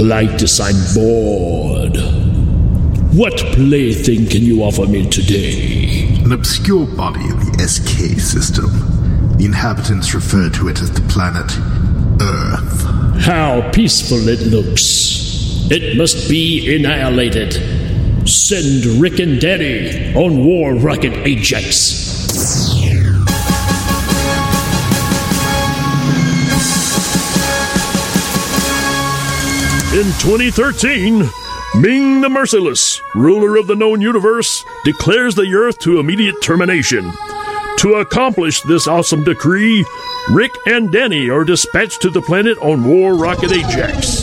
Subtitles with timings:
[0.00, 1.94] Klytus, I'm bored.
[3.14, 6.08] What plaything can you offer me today?
[6.24, 8.70] An obscure body in the SK system.
[9.36, 11.52] The inhabitants refer to it as the planet
[12.18, 13.20] Earth.
[13.20, 15.68] How peaceful it looks.
[15.70, 17.52] It must be annihilated.
[18.26, 21.99] Send Rik and Danny on War Rocket Ajax.
[29.92, 31.28] In 2013,
[31.80, 37.10] Ming the Merciless, ruler of the known universe, declares the Earth to immediate termination.
[37.78, 39.84] To accomplish this awesome decree,
[40.30, 44.20] Rik and Danny are dispatched to the planet on War Rocket Ajax.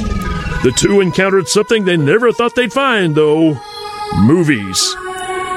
[0.63, 3.59] The two encountered something they never thought they'd find, though
[4.19, 4.95] movies.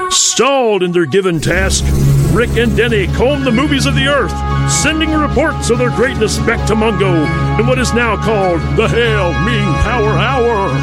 [0.09, 1.85] Stalled in their given task,
[2.33, 4.31] Rik and Danny comb the movies of the Earth,
[4.71, 7.27] sending reports of their greatness back to Mongo
[7.59, 10.80] in what is now called the Hail Ming Power Hour.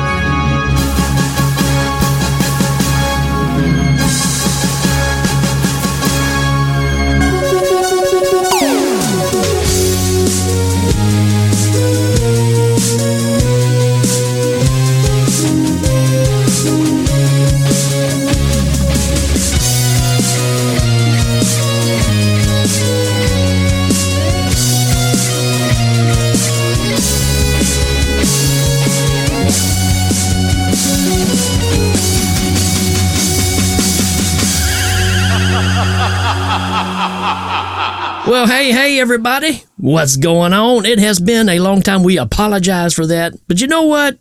[38.98, 39.62] Hey, everybody.
[39.77, 40.84] What's going on?
[40.84, 42.02] It has been a long time.
[42.02, 43.32] We apologize for that.
[43.46, 44.18] But you know what?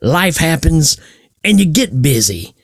[0.00, 1.00] Life happens
[1.42, 2.54] and you get busy.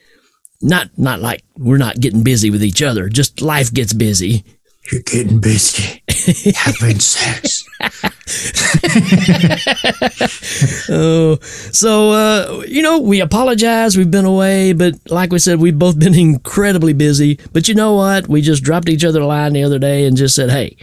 [0.62, 3.08] Not, not like we're not getting busy with each other.
[3.08, 4.44] Just life gets busy.
[4.92, 6.04] You're getting busy.
[6.54, 7.64] Having sex.
[10.92, 13.96] Oh, so uh, you know, we apologize.
[13.96, 17.38] We've been away, but like we said, we've both been incredibly busy.
[17.52, 18.28] But you know what?
[18.28, 20.76] We just dropped each other a line the other day and just said, "Hey,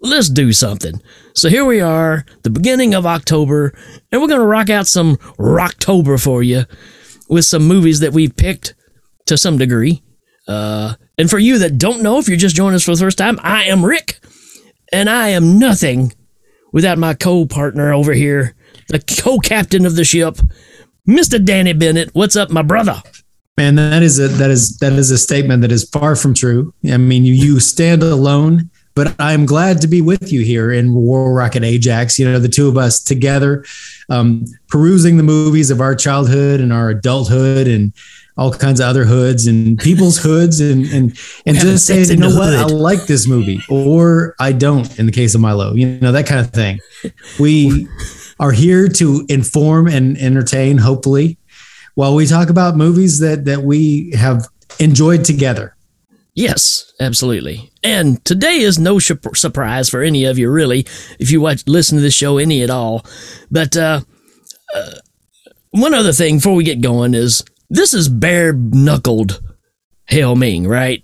[0.00, 1.00] let's do something."
[1.34, 3.72] So here we are, the beginning of October,
[4.10, 6.64] and we're gonna rock out some Rocktober for you
[7.28, 8.74] with some movies that we've picked
[9.26, 10.02] to some degree.
[10.46, 13.18] Uh, and for you that don't know, if you're just joining us for the first
[13.18, 14.18] time, I am Rik,
[14.92, 16.12] and I am nothing
[16.72, 18.54] without my co-partner over here,
[18.88, 20.38] the co-captain of the ship,
[21.08, 21.42] Mr.
[21.42, 22.10] Danny Bennett.
[22.14, 23.02] What's up, my brother?
[23.56, 26.72] Man, that is a that is that is a statement that is far from true.
[26.88, 30.92] I mean, you you stand alone, but I'm glad to be with you here in
[30.92, 32.18] War Rocket Ajax.
[32.18, 33.64] You know, the two of us together,
[34.08, 37.92] um, perusing the movies of our childhood and our adulthood and
[38.36, 41.16] all kinds of other hoods and people's hoods and and
[41.46, 44.98] and just saying, you know what, I like this movie or I don't.
[44.98, 46.80] In the case of Milo, you know that kind of thing.
[47.38, 47.86] We
[48.40, 51.38] are here to inform and entertain, hopefully,
[51.94, 54.48] while we talk about movies that that we have
[54.80, 55.76] enjoyed together.
[56.38, 57.72] Yes, absolutely.
[57.82, 60.86] And today is no surprise for any of you, really,
[61.18, 63.04] if you watch, listen to this show any at all.
[63.50, 64.02] But uh,
[64.72, 64.90] uh,
[65.70, 69.42] one other thing before we get going is this is bare knuckled
[70.06, 71.02] Hail Ming, right?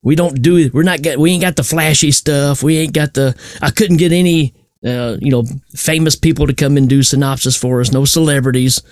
[0.00, 0.70] We don't do.
[0.72, 1.20] We're not get.
[1.20, 2.62] We ain't got the flashy stuff.
[2.62, 3.38] We ain't got the.
[3.60, 5.44] I couldn't get any, uh, you know,
[5.76, 7.92] famous people to come and do synopsis for us.
[7.92, 8.82] No celebrities.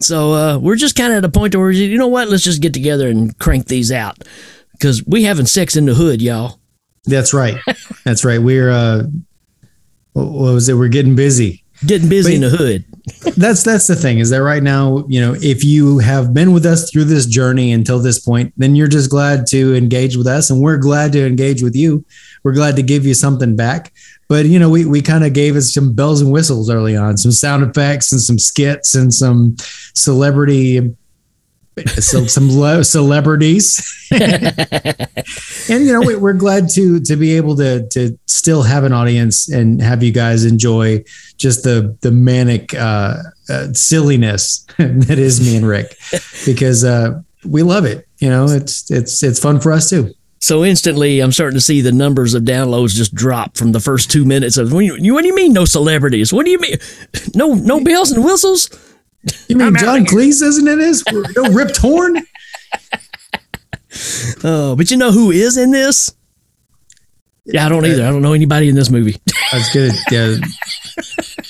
[0.00, 2.28] So uh, we're just kind of at a point where you know what?
[2.28, 4.24] Let's just get together and crank these out
[4.78, 6.60] because we having sex in the hood, y'all.
[7.04, 7.56] That's right.
[8.04, 8.40] That's right.
[8.40, 9.04] We're uh,
[10.12, 10.74] what was it?
[10.74, 11.64] We're getting busy.
[11.86, 12.84] Getting busy in the hood.
[13.36, 16.66] that's that's the thing is that right now you know if you have been with
[16.66, 20.50] us through this journey until this point then you're just glad to engage with us
[20.50, 22.04] and we're glad to engage with you
[22.42, 23.92] we're glad to give you something back
[24.28, 27.16] but you know we, we kind of gave us some bells and whistles early on
[27.16, 29.56] some sound effects and some skits and some
[29.94, 30.94] celebrity
[31.86, 37.86] so some le- celebrities and you know we, we're glad to to be able to
[37.88, 41.02] to still have an audience and have you guys enjoy
[41.36, 43.16] just the the manic uh,
[43.48, 45.96] uh, silliness that is me and Rick
[46.44, 48.06] because uh, we love it.
[48.18, 50.12] You know, it's it's it's fun for us too.
[50.40, 54.10] So instantly, I'm starting to see the numbers of downloads just drop from the first
[54.10, 54.72] two minutes of.
[54.72, 56.32] What do you, what do you mean, no celebrities?
[56.32, 56.76] What do you mean,
[57.34, 58.68] no no bells and whistles?
[59.48, 60.04] You mean John.
[60.04, 61.02] Cleese isn't in this?
[61.36, 62.18] No Rip Torn?
[64.44, 66.14] Oh, but you know who is in this?
[67.44, 68.04] Yeah, I don't either.
[68.04, 69.16] I don't know anybody in this movie.
[69.50, 69.92] That's good.
[70.10, 70.36] Yeah.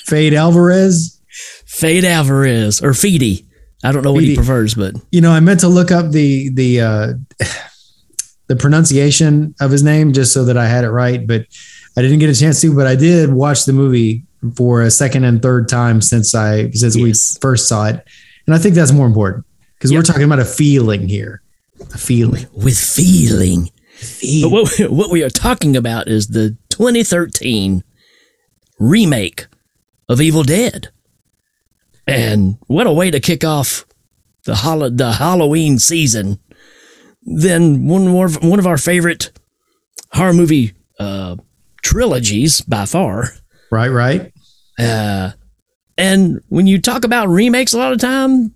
[0.06, 1.20] Fede Alvarez.
[1.66, 3.44] Fede Alvarez or Feedy.
[3.84, 6.50] I don't know what he prefers, but You know, I meant to look up the
[6.50, 7.12] the uh,
[8.46, 11.46] the pronunciation of his name just so that I had it right, but
[11.96, 12.74] I didn't get a chance to.
[12.74, 14.24] But I did watch the movie
[14.54, 17.36] for a second and third time since I since Yes.
[17.36, 18.04] we first saw it,
[18.46, 19.44] and I think that's more important
[19.74, 21.42] because we're talking about a feeling here,
[21.92, 22.46] a feeling.
[22.52, 23.64] with feeling.
[23.64, 24.52] But Feeling.
[24.52, 27.82] what, what we are talking about is the 2013
[28.78, 29.46] remake
[30.08, 30.88] of Evil Dead.
[32.06, 33.84] And what a way to kick off
[34.44, 36.38] the, hol- the Halloween season.
[37.22, 39.32] Then one more, one of our favorite
[40.12, 41.34] horror movie uh,
[41.82, 43.32] trilogies by far.
[43.70, 44.32] Right, right.
[44.78, 45.32] Uh,
[45.96, 48.54] and when you talk about remakes, a lot of time,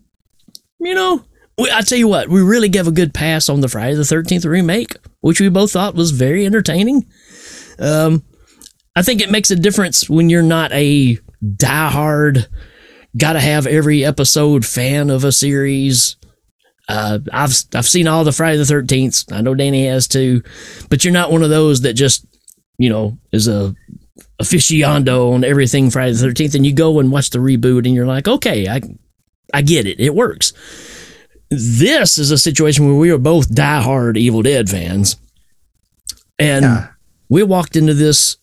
[0.78, 1.24] you know,
[1.58, 4.04] we, I tell you what, we really gave a good pass on the Friday the
[4.04, 7.06] Thirteenth remake, which we both thought was very entertaining.
[7.78, 8.22] Um,
[8.94, 12.46] I think it makes a difference when you're not a diehard,
[13.16, 16.16] gotta have every episode fan of a series.
[16.88, 19.24] Uh, I've I've seen all the Friday the Thirteenth.
[19.32, 20.42] I know Danny has too,
[20.88, 22.26] but you're not one of those that just
[22.78, 23.74] you know is a
[24.42, 28.06] aficionado on everything Friday the 13th and you go and watch the reboot and you're
[28.06, 28.80] like, okay, I,
[29.54, 30.00] I get it.
[30.00, 30.52] It works.
[31.50, 35.16] This is a situation where we are both diehard Evil Dead fans.
[36.38, 36.88] And Yeah.
[37.28, 38.36] we walked into this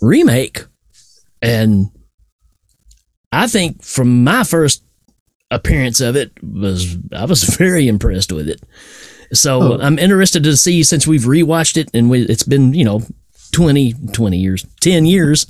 [0.00, 0.64] remake
[1.40, 1.90] and
[3.32, 4.82] I think from my first
[5.50, 8.62] appearance of it was I was very impressed with it.
[9.32, 9.78] So Oh.
[9.80, 13.00] I'm interested to see since we've rewatched it and we, it's been, you know,
[13.52, 15.46] 20, 20 years, 10 years.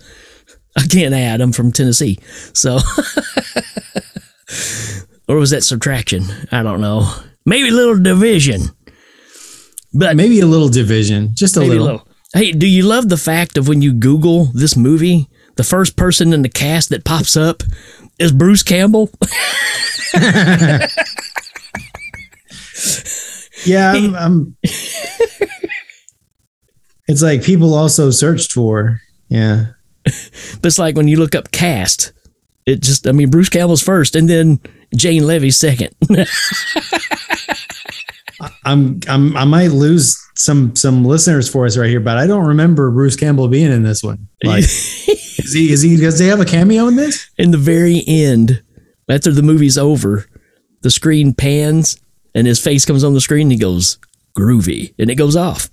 [0.77, 1.41] I can't add.
[1.41, 2.19] I'm from Tennessee.
[2.53, 2.75] So,
[5.29, 6.25] or was that subtraction?
[6.51, 7.13] I don't know.
[7.45, 8.63] Maybe a little division.
[9.95, 11.85] But Maybe a little division, just a little.
[11.85, 12.09] little.
[12.33, 16.33] Hey, do you love the fact of when you Google this movie, the first person
[16.33, 17.63] in the cast that pops up
[18.19, 19.11] is Bruce Campbell?
[23.65, 24.57] Yeah, I'm, I'm
[27.09, 29.01] It's like people also searched for.
[29.29, 29.67] Yeah.
[30.61, 32.13] But it's like when you look up cast,
[32.67, 34.61] it just, I mean, Bruce Campbell's first and then
[34.97, 35.95] Jane Levy's second.
[38.65, 42.47] I'm I'm I might lose some some listeners for us right here, but I don't
[42.47, 44.29] remember Bruce Campbell being in this one.
[44.45, 47.31] Like is he is he does he have a cameo in this?
[47.39, 48.63] in the very end,
[49.09, 50.27] after the movie's over,
[50.83, 52.01] the screen pans
[52.35, 53.99] and his face comes on the screen and he goes,
[54.37, 55.71] groovy, and it goes off.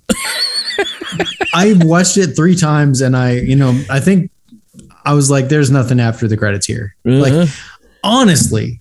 [1.54, 4.30] I watched it three times and I, you know, I think
[5.04, 6.94] I was like, there's nothing after the credits here.
[7.04, 7.46] Like Uh-huh.
[8.04, 8.80] honestly,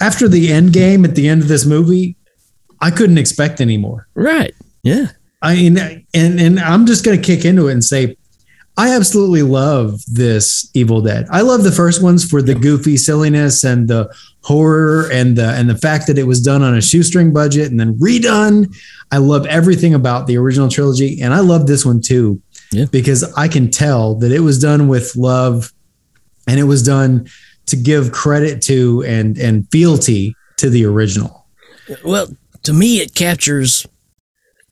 [0.00, 2.16] after the end game at the end of this movie,
[2.80, 4.06] I couldn't expect anymore.
[4.14, 4.54] right.
[4.82, 5.08] Yeah.
[5.42, 5.76] I mean,
[6.14, 8.16] and and I'm just gonna kick into it and say,
[8.78, 11.26] I absolutely love this Evil Dead.
[11.30, 15.68] I love the first ones for the goofy silliness and the horror and the and
[15.70, 18.74] the fact that it was done on a shoestring budget and then redone.
[19.10, 22.84] I love everything about the original trilogy, and I love this one too, Yeah.
[22.90, 25.72] because I can tell that it was done with love,
[26.46, 27.28] and it was done
[27.66, 31.46] to give credit to and and fealty to the original.
[32.04, 32.28] Well,
[32.64, 33.86] to me, it captures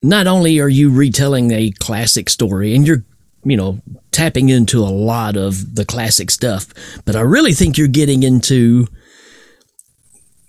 [0.03, 3.05] not only are you retelling a classic story and you're,
[3.45, 3.81] you know,
[4.11, 6.69] tapping into a lot of the classic stuff,
[7.05, 8.87] but I really think you're getting into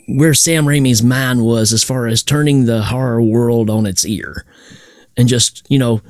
[0.07, 4.45] where Sam Raimi's mind was as far as turning the horror world on its ear.
[5.17, 6.01] And just, you know,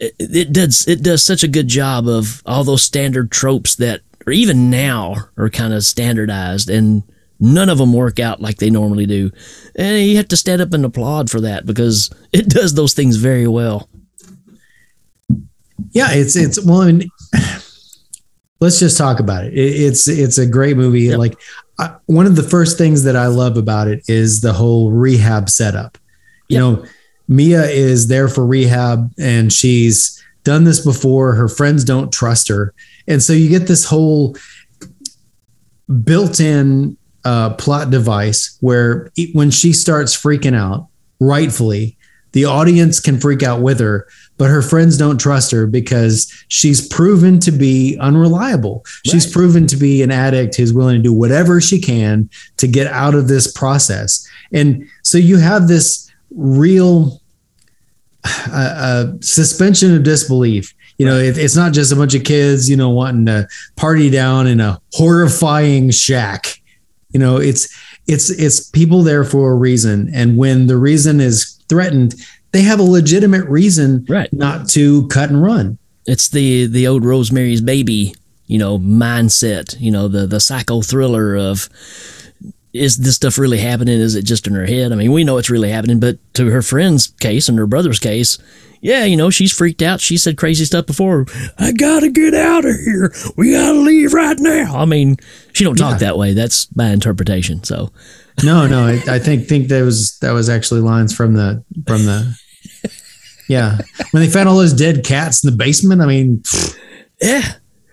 [0.00, 4.00] it, it does it does such a good job of all those standard tropes that
[4.26, 7.02] or even now are kind of standardized and
[7.38, 9.30] none of them work out like they normally do.
[9.76, 13.16] And you have to stand up and applaud for that because it does those things
[13.16, 13.88] very well
[15.92, 17.00] Yeah, it's it's well, I
[18.60, 19.54] let's just talk about it.
[19.54, 21.02] it it's it's a great movie.
[21.02, 21.18] Yep.
[21.18, 21.38] Like
[21.78, 25.48] I, one of the first things that I love about it is the whole rehab
[25.50, 25.98] setup.
[26.48, 26.60] You Yep.
[26.60, 26.84] know,
[27.28, 31.32] Mia is there for rehab, and she's done this before.
[31.34, 32.74] Her friends don't trust her,
[33.08, 34.36] and so you get this whole
[36.04, 40.88] built-in uh, plot device where e- when she starts freaking out,
[41.20, 41.96] rightfully,
[42.34, 46.86] the audience can freak out with her, but her friends don't trust her because she's
[46.86, 48.84] proven to be unreliable.
[49.06, 52.88] She's proven to be an addict who's willing to do whatever she can to get
[52.88, 54.28] out of this process.
[54.52, 57.22] And so you have this real
[58.24, 60.74] uh, uh, suspension of disbelief.
[60.98, 64.10] You know, it, it's not just a bunch of kids, you know, wanting to party
[64.10, 66.60] down in a horrifying shack.
[67.10, 67.72] You know, it's
[68.06, 72.14] it's it's people there for a reason, and when the reason is threatened,
[72.52, 74.32] they have a legitimate reason Right.
[74.32, 75.78] not to cut and run.
[76.06, 78.14] it's the the old rosemary's baby
[78.46, 81.68] you know mindset you know the the psycho thriller of
[82.74, 85.38] is this stuff really happening is it just in her head i mean we know
[85.38, 88.38] it's really happening but to her friend's case and her brother's case
[88.82, 90.02] yeah, you know, she's freaked out.
[90.02, 91.24] She said crazy stuff before.
[91.56, 93.14] I gotta get out of here.
[93.34, 94.76] We gotta leave right now.
[94.76, 95.16] I mean,
[95.54, 95.98] she don't talk Yeah.
[96.08, 96.34] that way.
[96.34, 97.64] That's my interpretation.
[97.64, 97.90] So
[98.42, 102.04] No, no, I, I think think that was that was actually lines from the from
[102.04, 102.36] the.
[103.46, 103.78] Yeah,
[104.10, 106.42] when they found all those dead cats in the basement, I mean,
[107.20, 107.42] yeah,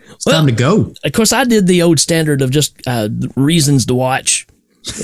[0.10, 0.34] it's yeah.
[0.34, 0.94] time to go.
[1.04, 4.48] Of course, I did the old standard of just uh, reasons to watch.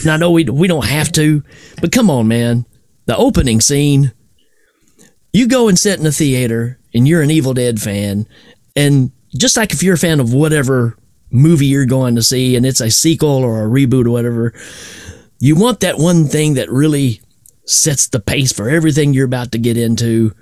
[0.02, 1.44] And I know we we don't have to,
[1.82, 2.66] but come on, man.
[3.06, 4.14] The opening scene.
[5.34, 8.26] You go and sit in a theater, and you're an Evil Dead fan,
[8.76, 10.98] and just like if you're a fan of whatever
[11.30, 14.54] movie you're going to see, and it's a sequel or a reboot or whatever,
[15.40, 17.22] you want that one thing that really
[17.66, 20.34] sets the pace for everything you're about to get into.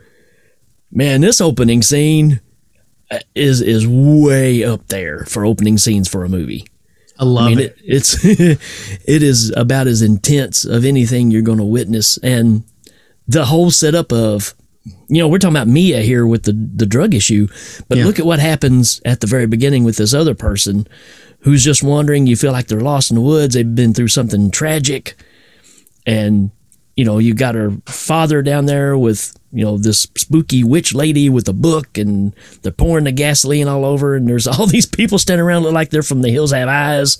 [0.92, 2.40] Man, this opening scene
[3.12, 6.66] uh, is is way up there for opening scenes for a movie.
[7.18, 7.66] I love I mean, it.
[7.66, 12.64] it, it's it is about as intense of anything you're going to witness, and
[13.28, 14.54] the whole setup of,
[15.08, 17.48] you know, we're talking about Mia here with the the drug issue,
[17.90, 18.06] but Yeah.
[18.06, 20.88] look at what happens at the very beginning with this other person,
[21.46, 22.28] who's just wandering.
[22.28, 23.54] You feel like they're lost in the woods.
[23.54, 25.16] They've been through something tragic,
[26.06, 26.52] and
[26.96, 31.30] you know you got her father down there with you know this spooky witch lady
[31.30, 35.18] with a book and they're pouring the gasoline all over and there's all these people
[35.18, 37.18] standing around look like they're from the hills have eyes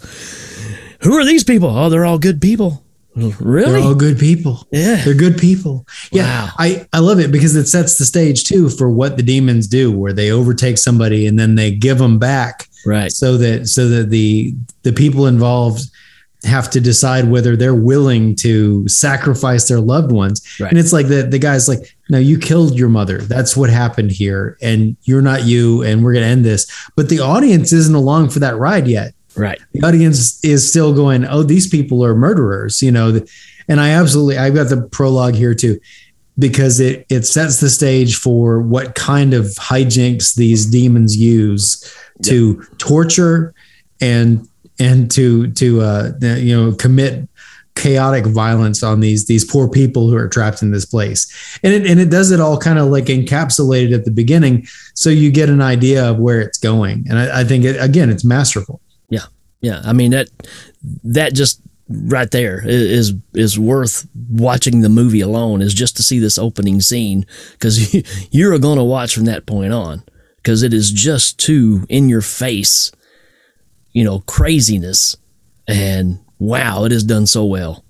[1.02, 2.85] who are these people oh they're all good people
[3.16, 4.68] really They're all good people.
[4.72, 5.04] Yeah.
[5.04, 5.88] They're good people.
[6.12, 6.46] Yeah.
[6.46, 6.50] Wow.
[6.60, 9.92] I, I love it because it sets the stage too for what the demons do,
[9.92, 14.10] where they overtake somebody and then they give them back right so that so that
[14.10, 14.54] the
[14.84, 15.90] the people involved
[16.44, 20.46] have to decide whether they're willing to sacrifice their loved ones.
[20.60, 20.70] Right.
[20.70, 23.20] And it's like the the guy's like, no, you killed your mother.
[23.20, 26.70] That's what happened here, and you're not you, and we're gonna end this.
[26.96, 29.62] But the audience isn't along for that ride yet right.
[29.74, 33.22] The audience is still going, oh, these people are murderers, you know.
[33.68, 35.80] And I absolutely, I've got the prologue here too,
[36.38, 42.62] because it it sets the stage for what kind of hijinks these demons use to
[42.78, 43.54] torture
[44.02, 44.48] and
[44.80, 47.28] and to to uh, you know commit
[47.76, 51.60] chaotic violence on these these poor people who are trapped in this place.
[51.64, 55.10] And it and it does it all kind of like encapsulated at the beginning so
[55.10, 57.06] you get an idea of where it's going.
[57.10, 58.82] And i, I think it, again it's masterful
[59.62, 60.28] yeah i mean that
[61.04, 66.18] that just right there is is worth watching the movie alone is just to see
[66.20, 67.94] this opening scene because
[68.32, 70.04] you're going to watch from that point on
[70.38, 72.92] because it is just too in your face
[73.96, 75.18] you know craziness.
[75.68, 77.85] And wow it is done so well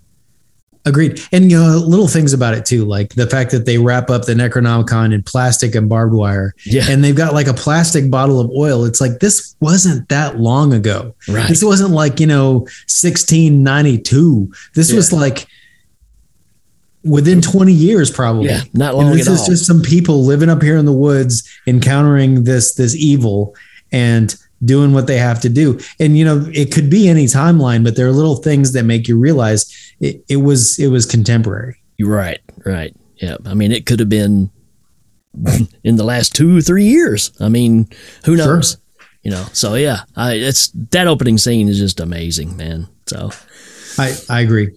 [0.87, 1.19] Agreed.
[1.31, 4.25] And you know, little things about it too, like the fact that they wrap up
[4.25, 6.53] the Necronomicon in plastic and barbed wire.
[6.63, 6.83] Yeah.
[6.87, 8.85] And they've got like a plastic bottle of oil.
[8.85, 11.15] It's like this wasn't that long ago.
[11.27, 11.47] Right.
[11.47, 14.53] This wasn't like, you know, 1692.
[14.75, 15.47] This was like
[17.03, 18.49] within 20 years probably.
[18.49, 19.47] Yeah, not And long this at is all.
[19.47, 23.55] just some people living up here in the woods encountering this this evil
[23.91, 25.79] and doing what they have to do.
[25.99, 29.07] And you know, it could be any timeline, but there are little things that make
[29.07, 31.77] you realize it, it was it was contemporary.
[31.99, 32.93] Right, right.
[33.17, 33.37] Yeah.
[33.45, 34.49] I mean, it could have been
[35.83, 37.31] in the last two, three years.
[37.39, 37.87] I mean,
[38.25, 38.55] who Sure.
[38.57, 38.77] knows?
[39.23, 42.87] You know, so yeah, I, it's that opening scene is just amazing, man.
[43.07, 43.31] So,
[43.97, 44.69] I I agree.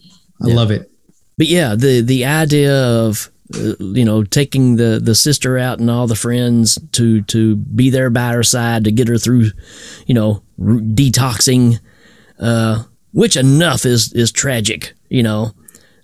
[0.42, 0.54] I Yeah.
[0.54, 0.90] love it.
[1.37, 5.90] but yeah, the the idea of uh, you know taking the the sister out and
[5.90, 9.50] all the friends to to be there by her side to get her through,
[10.07, 11.78] you know, r- detoxing,
[12.38, 15.52] uh, which enough is is tragic, you know,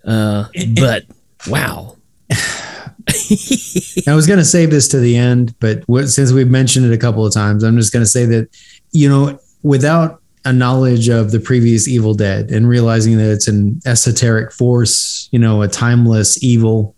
[0.07, 0.47] uh,
[0.77, 1.05] but
[1.49, 1.97] wow,
[2.31, 6.93] I was going to save this to the end, but what, since we've mentioned it
[6.93, 8.49] a couple of times, I'm just going to say that,
[8.93, 13.81] you know, without a knowledge of the previous Evil Dead and realizing that it's an
[13.87, 16.94] esoteric force, you know, a timeless evil,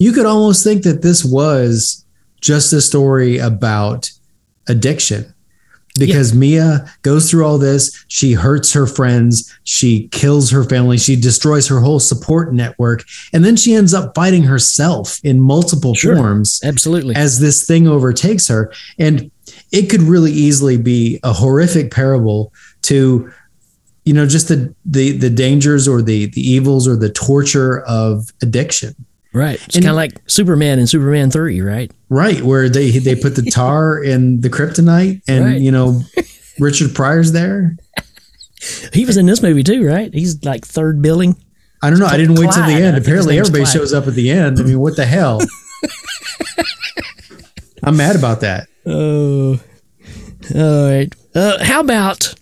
[0.00, 2.04] you could almost think that this was
[2.40, 4.10] just a story about
[4.66, 5.32] addiction.
[5.98, 11.16] Because Mia goes through all this, she hurts her friends, she kills her family, she
[11.16, 13.02] destroys her whole support network,
[13.32, 16.16] and then she ends up fighting herself in multiple Sure.
[16.16, 18.72] forms absolutely, as this thing overtakes her.
[18.98, 19.30] And
[19.72, 22.52] it could really easily be a horrific parable
[22.82, 23.30] to,
[24.04, 28.28] you know, just the the the dangers or the the evils or the torture of
[28.42, 28.94] addiction.
[29.32, 29.62] Right.
[29.66, 31.90] It's kind of like Superman and Superman Three, right?
[32.08, 35.60] Right, where they they put the tar in the kryptonite, and Right.
[35.60, 36.02] you know,
[36.58, 37.76] Richard Pryor's there.
[38.92, 40.12] He was in this movie too, right?
[40.12, 41.36] He's like third billing.
[41.82, 42.06] I don't know.
[42.06, 42.96] I didn't wait till the end.
[42.98, 43.72] Apparently, everybody Clyde.
[43.74, 44.58] shows up at the end.
[44.60, 45.40] I mean, what the hell?
[47.82, 48.68] I'm mad about that.
[48.84, 49.58] Oh,
[50.54, 51.14] all right.
[51.34, 52.34] Uh, how about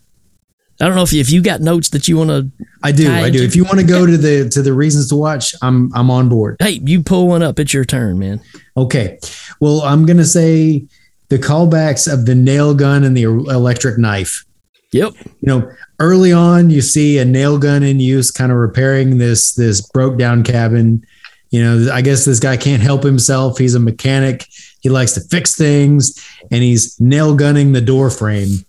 [0.81, 2.51] I don't know if you, if you got notes that you want to.
[2.83, 3.11] I do.
[3.11, 3.43] I do.
[3.43, 6.29] If you want to go to the to the reasons to watch, I'm I'm on
[6.29, 6.57] board.
[6.61, 7.59] Hey, you pull one up.
[7.59, 8.41] It's your turn, man.
[8.77, 9.19] Okay.
[9.61, 10.87] Well, I'm gonna say
[11.31, 14.45] the callbacks of the nail gun and the electric knife.
[14.93, 15.15] Yep.
[15.25, 19.55] You know, early on, you see a nail gun in use, kind of repairing this
[19.55, 21.05] this broke down cabin.
[21.51, 23.59] You know, I guess this guy can't help himself.
[23.59, 24.47] He's a mechanic.
[24.81, 28.65] He likes to fix things, and he's nail gunning the door frame.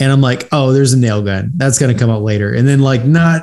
[0.00, 1.52] And I'm like, oh, there's a nail gun.
[1.54, 2.52] That's gonna come up later.
[2.52, 3.42] And then, like, not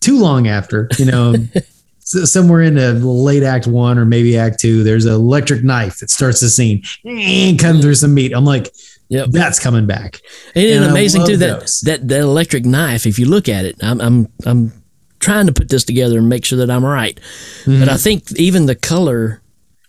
[0.00, 1.34] too long after, you know,
[2.00, 6.10] somewhere in the late act one or maybe act two, there's an electric knife that
[6.10, 8.32] starts the scene, and cutting through some meat.
[8.34, 8.72] I'm like,
[9.10, 9.28] Yep.
[9.30, 10.20] that's coming back.
[10.54, 11.80] Isn't And it amazing too that, those.
[11.80, 13.06] that that electric knife?
[13.06, 14.72] If you look at it, I'm I'm I'm
[15.18, 17.18] trying to put this together and make sure that I'm right.
[17.64, 17.80] Mm-hmm.
[17.80, 19.40] But I think even the color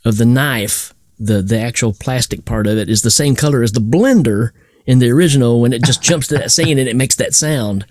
[0.06, 3.74] of the knife, the the actual plastic part of it, is the same color as
[3.74, 4.52] the blender
[4.90, 7.86] in the original when it just jumps to that scene and it makes that sound.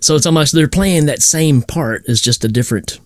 [0.00, 3.00] So it's almost they're playing that same part as just a different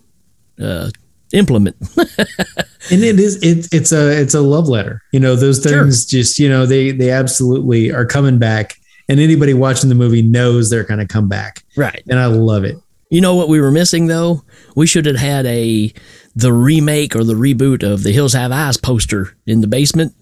[0.61, 0.91] uh,
[1.33, 1.77] implement.
[1.97, 5.83] and it is it, it's a it's a love letter you know those Sure.
[5.85, 8.77] things just you know they they absolutely are coming back
[9.09, 12.03] and anybody watching the movie knows they're going to come back right.
[12.11, 12.77] and i love it
[13.09, 14.43] You know what we were missing though?
[14.77, 15.93] We should have had a
[16.35, 20.13] the remake or the reboot of the Hills Have Eyes poster in the basement.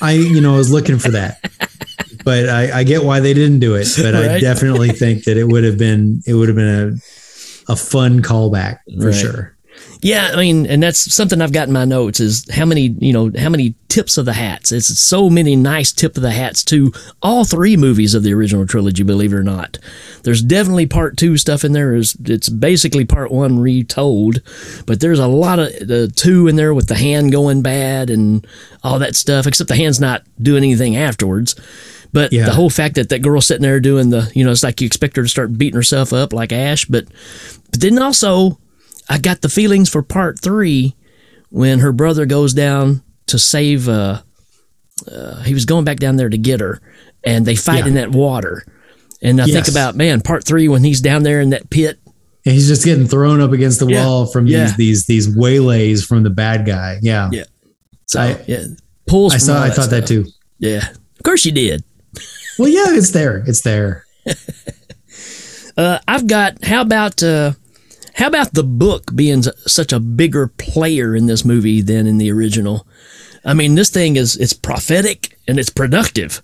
[0.00, 1.40] i you know i was looking for that
[2.24, 5.44] but i i get why they didn't do it but i definitely think that it
[5.48, 6.98] would have been it would have been
[7.68, 9.14] a a fun callback for Right.
[9.14, 9.50] sure
[10.02, 13.12] Yeah, I mean, and that's something I've got in my notes is how many, you
[13.12, 14.70] know, how many tips of the hats.
[14.70, 18.66] It's so many nice tip of the hats to all three movies of the original
[18.66, 19.78] trilogy, believe it or not.
[20.22, 21.94] There's definitely part two stuff in there.
[21.94, 24.42] Is It's basically part one retold,
[24.86, 28.46] but there's a lot of the two in there with the hand going bad and
[28.82, 31.56] all that stuff, except the hand's not doing anything afterwards.
[32.14, 32.46] But Yeah.
[32.46, 34.86] the whole fact that that girl sitting there doing the, you know, it's like you
[34.86, 37.06] expect her to start beating herself up like Ash, but
[37.72, 38.58] but then also
[39.10, 40.94] I got the feelings for part three
[41.50, 43.88] when her brother goes down to save.
[43.88, 44.22] Uh,
[45.10, 46.80] uh, he was going back down there to get her,
[47.24, 47.86] and they fight Yeah.
[47.88, 48.64] in that water.
[49.20, 51.98] And I think about man, part three when he's down there in that pit.
[52.46, 54.04] and he's just getting thrown up against the Yeah.
[54.06, 54.64] wall from Yeah.
[54.66, 57.44] these these these waylays from the bad guy yeah Yeah.
[58.06, 58.64] So I- yeah,
[59.06, 59.32] pulls.
[59.34, 60.26] i saw i thought that too
[60.60, 61.82] Yeah, of course you did.
[62.58, 64.04] Well yeah it's there it's there
[65.76, 66.64] Uh, I've got.
[66.64, 67.52] How about uh,
[68.14, 72.30] how about the book being such a bigger player in this movie than in the
[72.30, 72.86] original?
[73.44, 76.40] I mean, this thing is it's prophetic and it's productive.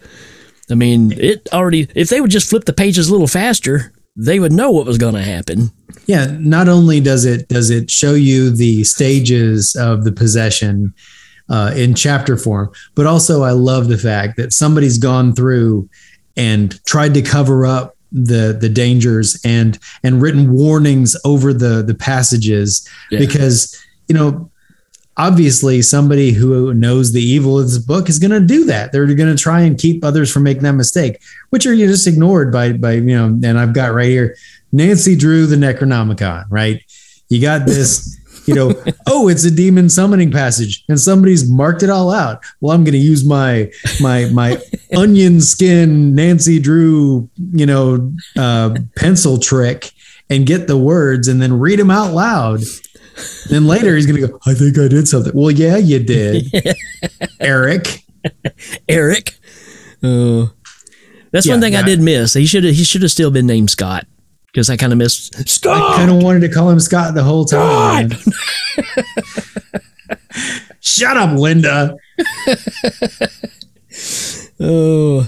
[0.70, 1.88] I mean, it already.
[1.94, 4.98] If they would just flip the pages a little faster, they would know what was
[4.98, 5.70] going to happen.
[6.06, 10.92] Yeah, not only does it does it show you the stages of the possession
[11.50, 15.88] uh, in chapter form, but also I love the fact that somebody's gone through
[16.36, 21.94] and tried to cover up the the dangers and and written warnings over the the
[21.94, 23.18] passages Yeah.
[23.20, 24.50] because you know
[25.16, 28.90] obviously somebody who knows the evil of this book is going to do that.
[28.90, 32.06] They're going to try and keep others from making that mistake which are you just
[32.06, 34.36] ignored by by you know and i've got right here
[34.72, 36.82] nancy drew the necronomicon right?
[37.28, 38.72] You got this you know
[39.06, 42.92] oh it's a demon summoning passage and somebody's marked it all out well i'm going
[42.92, 44.56] to use my my my
[44.96, 49.90] onion skin nancy drew you know uh pencil trick
[50.30, 52.60] and get the words and then read them out loud
[53.50, 55.32] then later he's gonna go, I think I did something.
[55.34, 56.46] Well, yeah, you did.
[57.40, 58.02] Eric.
[58.88, 59.34] Eric.
[60.02, 60.46] Uh,
[61.30, 61.84] that's Yeah, one thing I yeah.
[61.86, 62.32] did miss.
[62.32, 62.74] He should have.
[62.74, 64.06] He should have still been named Scott
[64.52, 65.94] because I kind of missed Scott.
[65.94, 68.10] I kind of wanted to call him Scott the whole time.
[70.80, 71.96] Shut up, Linda.
[74.62, 75.26] Oh,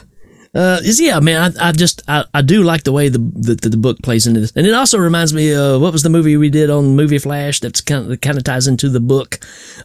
[0.54, 1.54] uh, is yeah, man.
[1.60, 4.40] I, I just I, I do like the way the, the the book plays into
[4.40, 7.18] this, and it also reminds me of what was the movie we did on Movie
[7.18, 9.38] Flash that's kind of that kind of ties into the book.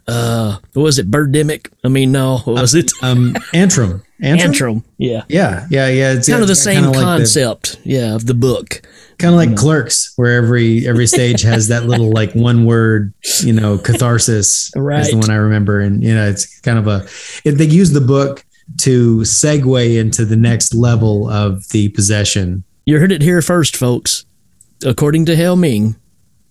[0.08, 1.72] Uh, what was it Birdemic?
[1.84, 2.92] I mean, no, what was it?
[3.02, 4.04] Um, Antrum.
[4.22, 4.40] Antrum.
[4.42, 4.84] Antrum.
[4.98, 6.14] Yeah, Yeah, yeah, yeah.
[6.14, 7.80] It's kind of the kinda same like the- concept.
[7.84, 8.82] yeah, of the book.
[9.20, 13.54] kind of like Clerks, where every every stage has that little like one word, you
[13.54, 14.68] know, catharsis.
[14.70, 15.10] Is Right.
[15.10, 17.04] the one I remember, and you know, it's kind of a.
[17.46, 18.44] If they use the book
[18.82, 22.64] to segue into the next level of the possession.
[22.86, 24.26] You heard it here first, folks.
[24.86, 25.96] According to Hail Ming,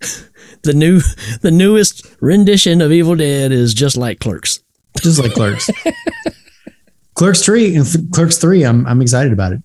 [0.63, 1.01] the new
[1.43, 4.61] the newest rendition of Evil Dead is just like Clerks.
[5.01, 5.71] just like Clerks.
[7.15, 8.65] Clerks three and Clerks three.
[8.65, 9.63] I'm I'm excited about it.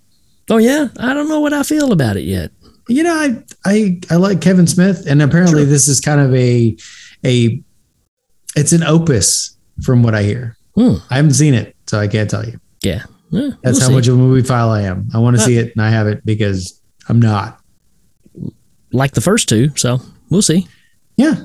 [0.49, 2.51] Oh yeah, I don't know what I feel about it yet.
[2.87, 6.77] You know, I I I like Kevin Smith, and apparently this is kind of a
[7.25, 7.61] a
[8.55, 10.57] it's an opus from what I hear.
[10.75, 10.95] Hmm.
[11.09, 12.57] I haven't seen it, so I can't tell you.
[12.81, 13.93] Yeah, Yeah, That's we'll how see.
[13.95, 15.09] much of a movie file I am.
[15.13, 17.59] I want to see it, and I have it because I'm not.
[18.93, 19.75] like the first two.
[19.75, 19.99] So
[20.29, 20.67] we'll see.
[21.17, 21.35] Yeah.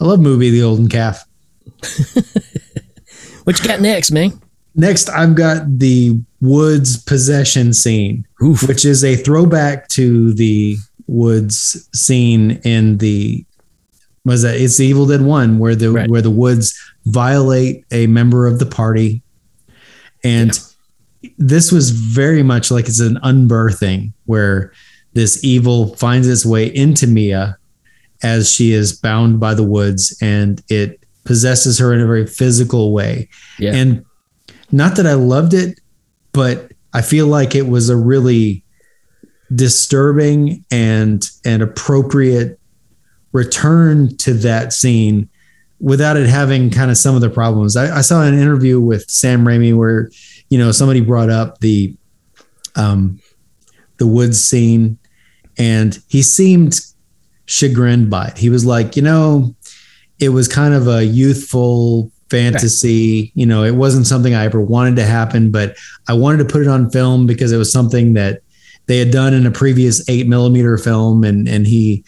[0.00, 1.24] I love movie The Olden Calf.
[3.44, 4.40] What you got next, man?
[4.74, 8.66] Next, I've got the Woods possession scene, Oof.
[8.66, 13.44] which is a throwback to the Woods scene in the
[14.24, 16.08] was that it's the Evil Dead one where the Right.
[16.08, 19.22] where the Woods violate a member of the party,
[20.24, 20.58] and
[21.38, 24.72] this was very much like it's an unbirthing where
[25.12, 27.56] this evil finds its way into Mia
[28.22, 32.92] as she is bound by the woods and it possesses her in a very physical
[32.92, 33.28] way.
[33.58, 33.74] Yeah.
[33.74, 34.04] And
[34.72, 35.80] not that I loved it,
[36.32, 38.64] but I feel like it was a really
[39.54, 42.58] disturbing and and appropriate
[43.32, 45.28] return to that scene
[45.84, 47.76] without it having kind of some of the problems.
[47.76, 50.10] I, I saw an interview with Sam Raimi where,
[50.48, 51.94] you know, somebody brought up the
[52.74, 53.20] um
[53.98, 54.98] the woods scene
[55.58, 56.80] and he seemed
[57.44, 58.38] chagrined by it.
[58.38, 59.54] He was like, you know,
[60.18, 63.30] it was kind of a youthful fantasy.
[63.34, 65.76] You know, it wasn't something I ever wanted to happen, but
[66.08, 68.40] I wanted to put it on film because it was something that
[68.86, 72.04] they had done in a previous eight millimeter film, and and he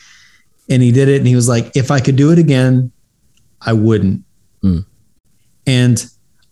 [0.71, 2.91] and he did it, and he was like, if I could do it again,
[3.63, 4.23] I wouldn't.
[4.63, 4.81] Hmm.
[5.67, 6.05] And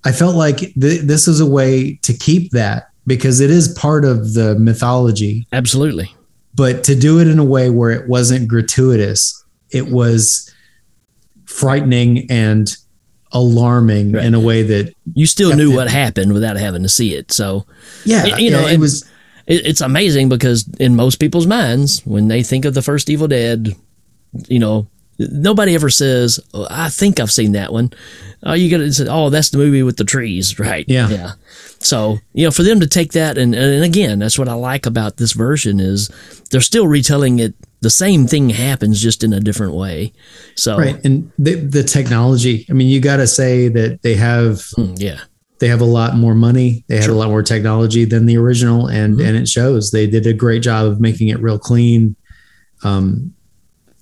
[0.05, 4.05] I felt like th- this is a way to keep that because it is part
[4.05, 6.14] of the mythology Absolutely.
[6.55, 10.51] but to do it in a way where it wasn't gratuitous, it was
[11.47, 12.77] frightening and
[13.33, 14.25] alarming Right.
[14.25, 17.33] in a way that You still knew it- what happened without having to see it.
[17.33, 17.67] So
[18.05, 19.05] yeah, you know, it and- was
[19.47, 23.75] it's amazing because in most people's minds, when they think of the first Evil Dead,
[24.49, 24.87] you know,
[25.18, 27.92] nobody ever says, oh, "I think I've seen that one."
[28.42, 30.85] Oh, you got to say, "Oh, that's the movie with the trees," right?
[30.88, 31.09] Yeah.
[31.09, 31.33] yeah.
[31.79, 34.87] So you know, for them to take that and and again, that's what I like
[34.87, 36.11] about this version is
[36.50, 37.55] they're still retelling it.
[37.81, 40.12] The same thing happens just in a different way.
[40.55, 42.64] So right and the, the technology.
[42.70, 45.20] I mean, you got to say that they have mm, yeah,
[45.59, 48.87] they have a lot more money, they have a lot more technology than the original,
[48.88, 49.27] and Mm-hmm.
[49.27, 49.90] and it shows.
[49.90, 52.16] They did a great job of making it real clean.
[52.83, 53.35] Um,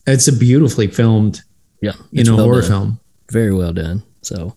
[0.06, 1.42] it's a beautifully filmed,
[1.80, 2.70] yeah, you know, well horror done.
[2.70, 3.00] film.
[3.30, 4.02] very well done.
[4.22, 4.56] So,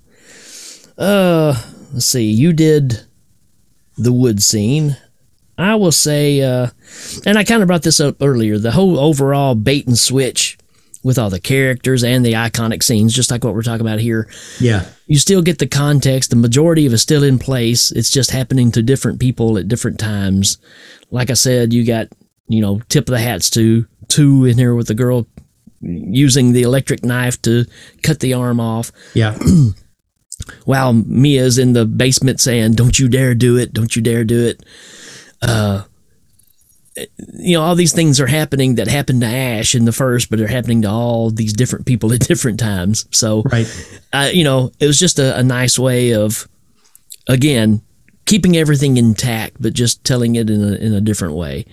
[0.98, 1.60] uh,
[1.94, 2.30] let's see.
[2.32, 3.02] You did
[3.98, 4.98] the wood scene.
[5.58, 6.68] I will say, uh,
[7.26, 8.58] and I kind of brought this up earlier.
[8.58, 10.58] The whole overall bait and switch
[11.02, 14.28] with all the characters and the iconic scenes, just like what we're talking about here.
[14.60, 16.32] Yeah, You still get the context.
[16.32, 17.92] The majority of it's still in place.
[17.92, 20.58] It's just happening to different people at different times.
[21.12, 22.08] Like I said, you got
[22.48, 25.28] you know tip of the hats to two in here with the girl
[25.82, 27.66] using the electric knife to
[28.02, 29.38] cut the arm off yeah,
[30.66, 33.74] while Mia's in the basement saying, "Don't you dare do it!
[33.74, 34.64] Don't you dare do it!"
[35.42, 35.84] Uh,
[37.34, 40.40] you know, all these things are happening that happened to Ash in the first, but
[40.40, 43.06] they're happening to all these different people at different times.
[43.12, 43.68] So, right.
[44.14, 46.48] uh, you know, it was just a, a nice way of,
[47.28, 47.82] again,
[48.26, 51.66] keeping everything intact, but just telling it in a in a different way.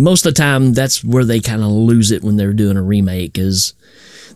[0.00, 2.82] Most of the time, that's where they kind of lose it when they're doing a
[2.82, 3.38] remake.
[3.38, 3.74] Is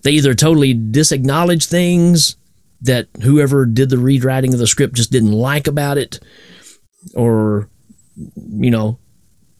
[0.03, 2.37] they either totally disacknowledge things
[2.83, 6.20] that whoever did the rewriting of the script just didn't like about it,
[7.14, 7.68] or
[8.37, 8.98] you know,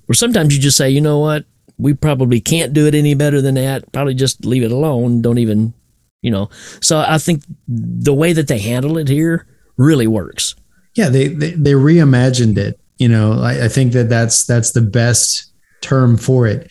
[0.09, 1.47] or sometimes you just say, you know what,
[1.79, 3.91] we probably can't do it any better than that.
[3.93, 5.23] Probably just leave it alone.
[5.23, 5.73] Don't even,
[6.21, 6.51] you know.
[6.81, 10.55] So I think the way that they handle it here really works.
[10.95, 14.83] yeah they, they they reimagined it you know I, I think that that's that's the
[14.83, 15.53] best
[15.85, 16.71] term for it.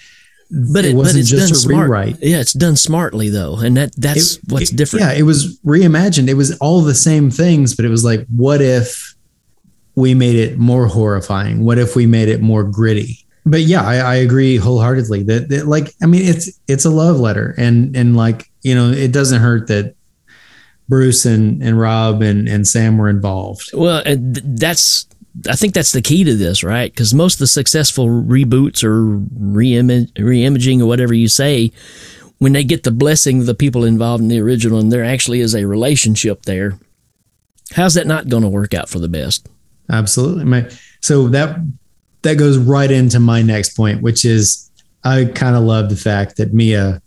[0.51, 1.85] But it, it wasn't but it's just done a smart.
[1.89, 5.05] rewrite Yeah, it's done smartly though, and that that's It- what's it- different.
[5.05, 6.27] yeah it was reimagined.
[6.27, 9.15] It was all the same things but it was like what if
[9.95, 11.63] we made it more horrifying?
[11.63, 13.19] What if we made it more gritty?
[13.45, 17.19] But yeah i, I agree wholeheartedly that, that like i mean it's it's a love
[17.19, 19.95] letter and and like you know it doesn't hurt that
[20.87, 23.69] bruce and and rob and and sam were involved.
[23.73, 25.07] Well, and th- that's
[25.49, 26.91] I think that's the key to this, right?
[26.91, 31.71] Because most of the successful reboots or reimag- reimaging or whatever you say,
[32.37, 35.39] when they get the blessing of the people involved in the original, and there actually
[35.39, 36.77] is a relationship there,
[37.71, 39.47] how's that not going to work out for the best?
[39.89, 40.45] Absolutely.
[40.45, 40.69] My
[41.01, 41.59] so that
[42.21, 44.71] that goes right into my next point, which is
[45.03, 47.01] I kind of love the fact that Mia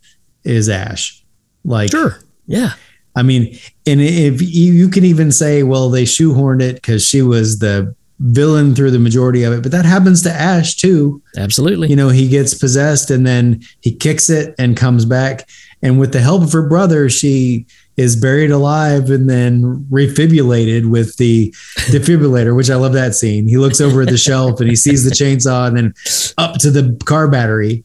[0.45, 1.25] is Ash.
[1.65, 2.19] Like, Sure.
[2.47, 2.73] Yeah.
[3.17, 7.23] I mean, and if you, you can even say, well, they shoehorned it because she
[7.23, 11.23] was the villain through the majority of it, but that happens to Ash too.
[11.37, 11.89] Absolutely.
[11.89, 15.49] You know, he gets possessed and then he kicks it and comes back.
[15.83, 21.17] And with the help of her brother, she is buried alive and then refibrillated with
[21.17, 21.51] the
[21.91, 23.47] defibrillator, which I love that scene.
[23.47, 25.95] He looks over at the shelf and he sees the chainsaw and then
[26.39, 27.85] up to the car battery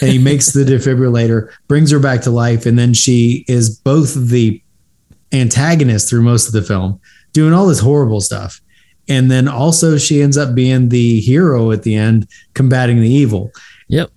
[0.00, 2.66] and he makes the defibrillator, brings her back to life.
[2.66, 4.62] And then she is both the
[5.32, 7.00] antagonist through most of the film,
[7.32, 8.61] doing all this horrible stuff.
[9.08, 13.50] And then also she ends up being the hero at the end, combating the evil.
[13.88, 14.10] Yep.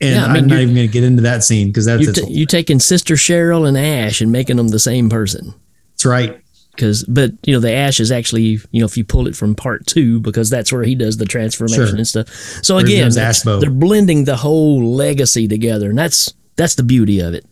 [0.00, 2.02] And Yeah, I mean, I'm not even going to get into that scene because that's
[2.02, 5.54] You t- you taking Sister Cheryl and Ash and making them the same person.
[5.92, 6.40] That's right.
[6.72, 9.56] Because, but you know, the Ash is actually, you know, if you pull it from
[9.56, 11.96] part two, because that's where he does the transformation Sure.
[11.96, 12.28] and stuff.
[12.62, 13.60] So again, becomes that's- Ashbow.
[13.60, 17.44] they're blending the whole legacy together, and that's that's the beauty of it.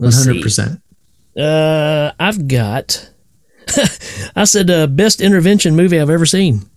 [0.00, 0.80] Let's 100%.
[1.36, 3.10] Uh, I've got.
[4.36, 6.62] I said uh, best intervention movie I've ever seen.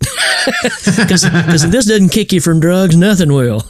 [0.97, 3.63] Because if this doesn't kick you from drugs, nothing will.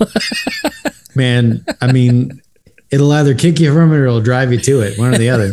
[1.16, 2.42] Man, I mean,
[2.92, 5.30] it'll either kick you from it or it'll drive you to it, one or the
[5.30, 5.52] other.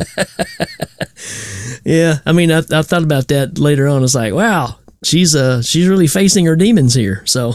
[1.85, 4.05] yeah, I mean, I, I thought about that later on.
[4.05, 7.23] It's like, wow, she's uh she's really facing her demons here.
[7.27, 7.55] So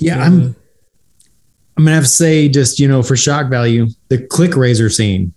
[0.00, 0.56] Yeah, I'm.
[1.76, 5.32] I'm gonna have to say, just you know, for shock value, the click razor scene.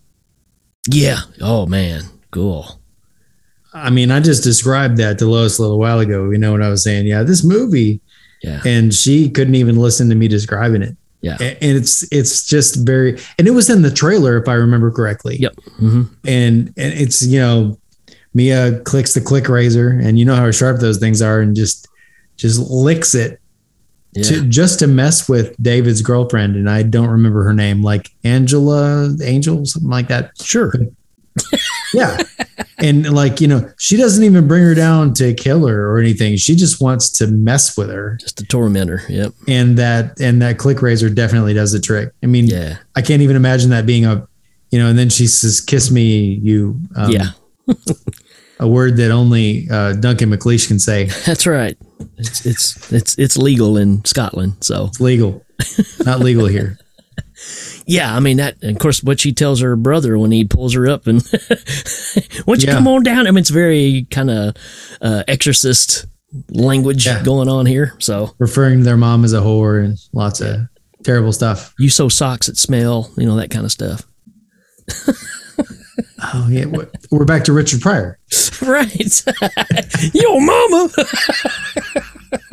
[0.89, 2.79] Yeah, oh man, cool.
[3.73, 6.29] I mean, I just described that to Lois a little while ago.
[6.29, 7.07] You know what I was saying?
[7.07, 8.01] Yeah, this movie,
[8.43, 10.95] Yeah, and she couldn't even listen to me describing it.
[11.21, 14.91] yeah, And it's it's just very, and it was in the trailer if I remember
[14.91, 15.37] correctly.
[15.37, 15.55] yep.
[15.77, 17.77] hmm And and it's you know,
[18.35, 21.87] Mia clicks the click razor, and you know how sharp those things are, and just
[22.35, 23.39] just licks it
[24.15, 28.09] Yeah, to just to mess with David's girlfriend, and I don't remember her name, like
[28.23, 30.31] Angela, Angel, something like that.
[30.41, 30.73] sure.
[31.95, 32.17] Yeah,
[32.79, 36.37] and like you know, she doesn't even bring her down to kill her or anything.
[36.37, 39.03] She just wants to mess with her, Just a tormentor.
[39.09, 39.31] Yep.
[39.47, 42.11] and that and that click razor definitely does the trick.
[42.23, 42.77] I mean, Yeah.
[42.95, 44.27] I can't even imagine that being a,
[44.71, 47.27] you know, and then she says, "Kiss me, you." Um, yeah.
[48.63, 51.05] a word that only uh, Duncan McLeish can say.
[51.25, 51.77] That's right.
[52.17, 54.53] It's it's it's it's legal in Scotland.
[54.61, 55.45] So It's legal,
[56.05, 56.77] not legal here.
[57.85, 58.63] yeah, I mean that.
[58.63, 61.21] Of course, what she tells her brother when he pulls her up and,
[62.45, 62.73] "Why don't you Yeah.
[62.73, 64.55] come on down?" I mean, it's very kind of
[65.01, 66.05] uh, exorcist
[66.49, 67.21] language Yeah.
[67.23, 67.95] going on here.
[67.99, 70.61] So referring to their mom as a whore and lots of
[71.03, 71.73] terrible stuff.
[71.79, 74.03] you sew socks that smell, you know that kind of stuff.
[76.33, 78.19] Oh yeah, we're- back to Richard Pryor.
[78.61, 78.93] right.
[80.13, 80.89] Yo, mama.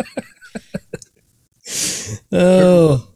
[2.33, 3.09] oh.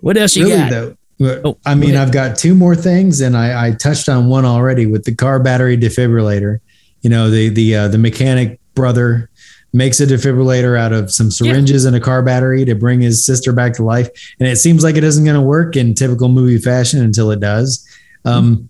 [0.00, 0.70] What else you really got?
[0.70, 0.96] though.
[1.44, 1.96] Oh, I mean.
[1.96, 5.38] I've got two more things, and I, I touched on one already with the car
[5.38, 6.58] battery defibrillator.
[7.02, 9.30] You know, the the uh, the mechanic brother
[9.72, 13.52] makes a defibrillator out of some syringes and a car battery to bring his sister
[13.52, 14.08] back to life,
[14.40, 17.40] and it seems like it isn't going to work in typical movie fashion until it
[17.40, 17.86] does.
[18.24, 18.68] Um,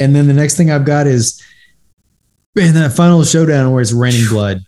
[0.00, 1.40] and then the next thing I've got is
[2.54, 4.60] man, that final showdown where it's raining blood.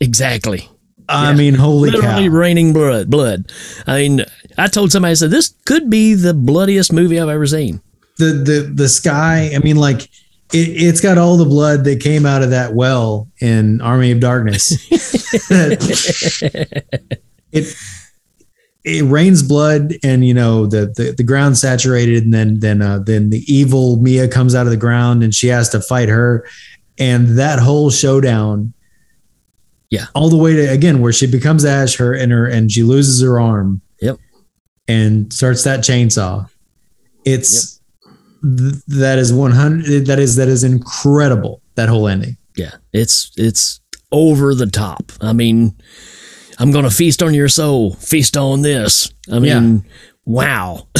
[0.00, 0.68] Exactly.
[1.08, 1.36] I Yeah.
[1.36, 2.34] mean, holy Literally cow!
[2.34, 3.10] raining blood.
[3.10, 3.50] Blood.
[3.86, 4.24] I mean,
[4.58, 7.80] I told somebody I said this could be the bloodiest movie I've ever seen.
[8.18, 9.50] the the the sky.
[9.54, 10.02] I mean, like
[10.52, 14.20] it, it's got all the blood that came out of that well in Army of
[14.20, 14.72] Darkness.
[17.52, 17.76] it
[18.86, 23.00] it rains blood, and you know the the, the ground saturated, and then then uh,
[23.00, 26.46] then the evil Mia comes out of the ground, and she has to fight her,
[26.96, 28.72] and that whole showdown.
[29.88, 30.06] Yeah.
[30.16, 33.22] all the way to again where she becomes Ash, her and her, and she loses
[33.22, 33.82] her arm.
[34.00, 34.18] Yep.
[34.88, 36.50] and starts that chainsaw.
[37.24, 37.80] It's
[38.42, 42.36] th- that is 100 that is that is incredible that whole ending.
[42.56, 45.12] Yeah, it's it's over the top.
[45.20, 45.76] I mean,
[46.58, 47.94] I'm gonna feast on your soul.
[47.94, 49.12] Feast on this.
[49.30, 49.84] I mean,
[50.24, 50.86] wow.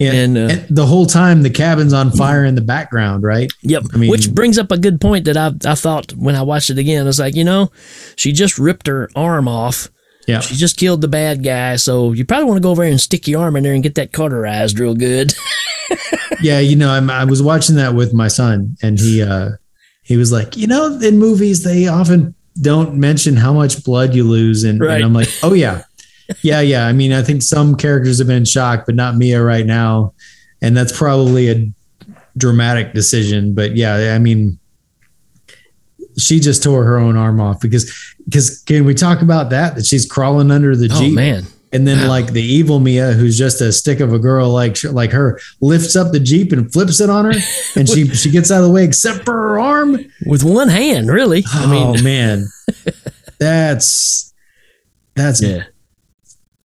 [0.00, 0.12] Yeah.
[0.12, 3.50] And, uh, And the whole time the cabin's on fire in the background, right?
[3.62, 3.82] Yep.
[3.92, 6.70] I mean- Which brings up a good point that I I thought when I watched
[6.70, 7.06] it again.
[7.06, 7.70] It's like you know,
[8.16, 9.90] she just ripped her arm off.
[10.26, 10.40] Yeah.
[10.40, 11.76] She just killed the bad guy.
[11.76, 13.82] So you probably want to go over there and stick your arm in there and
[13.82, 15.34] get that cauterized real good.
[16.40, 19.52] Yeah, you know, I'm, I was watching that with my son and he uh
[20.04, 24.24] he was like, "You know, in movies they often don't mention how much blood you
[24.24, 24.96] lose and, Right.
[24.96, 25.82] and I'm like, "Oh yeah.
[26.42, 26.86] Yeah, yeah.
[26.86, 30.12] I mean, I think some characters have been shocked, but not Mia right now."
[30.60, 31.70] And that's probably a
[32.36, 34.58] dramatic decision, but yeah, I mean
[36.16, 37.92] she just tore her own arm off because
[38.24, 41.44] because can we talk about that that she's crawling under the oh jeep man.
[41.72, 45.10] And then like the evil Mia, who's just a stick of a girl like like
[45.12, 47.40] her, lifts up the jeep and flips it on her,
[47.76, 49.98] and she she gets out of the way except for her arm.
[50.26, 51.44] With one hand, really.
[51.52, 52.46] I mean, oh man,
[53.38, 54.32] that's
[55.14, 55.64] that's yeah.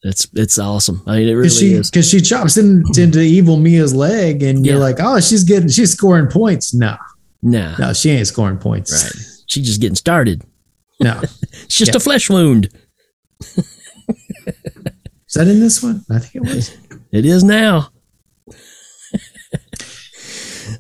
[0.06, 1.02] It's it's awesome.
[1.08, 1.90] I mean, it really Because she is.
[1.90, 5.94] because she chops in, into evil Mia's leg, and you're like, oh, she's getting she's
[5.94, 6.74] scoring points.
[6.74, 6.98] No,
[7.42, 8.92] no, no, she ain't scoring points.
[9.04, 9.44] right.
[9.48, 10.44] She's just getting started.
[11.00, 11.98] No, It's just Yeah.
[11.98, 12.70] a flesh wound.
[15.34, 16.06] Is that in this one?
[16.12, 16.78] I think it was.
[17.12, 17.90] It is now.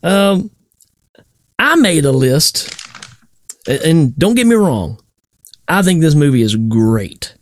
[0.03, 0.51] um,
[1.57, 2.71] I made a list,
[3.67, 5.01] and don't get me wrong,
[5.67, 7.35] I think this movie is great.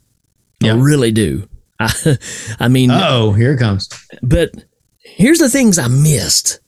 [0.63, 1.50] I really do.
[1.80, 2.17] I,
[2.60, 3.89] I mean, Oh, here it comes.
[4.21, 4.52] but
[5.04, 6.60] here's the things I missed,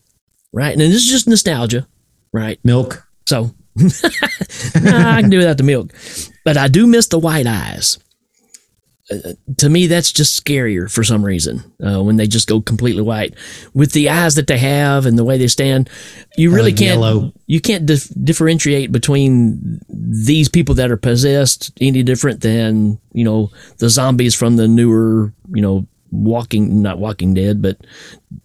[0.52, 0.72] right?
[0.72, 1.86] And this is just nostalgia,
[2.32, 2.58] right?
[2.64, 3.06] Milk.
[3.26, 5.92] So nah, I can do without the milk,
[6.44, 7.98] but I do miss the white eyes.
[9.10, 13.02] Uh, to me, that's just scarier for some reason uh, when they just go completely
[13.02, 13.34] white.
[13.74, 15.90] With the eyes that they have and the way they stand,
[16.38, 17.32] you really like can't yellow.
[17.46, 23.50] you can't dif- differentiate between these people that are possessed any different than you know
[23.78, 27.78] the zombies from the newer you know Walking not Walking Dead, but